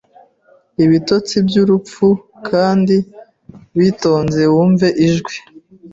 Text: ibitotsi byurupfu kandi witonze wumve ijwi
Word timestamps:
ibitotsi 0.83 1.35
byurupfu 1.47 2.07
kandi 2.49 2.95
witonze 3.77 4.41
wumve 4.53 4.87
ijwi 5.07 5.35